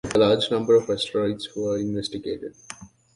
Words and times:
A 0.15 0.17
large 0.17 0.49
number 0.49 0.73
of 0.73 0.89
asteroids 0.89 1.47
were 1.55 1.77
investigated. 1.77 2.55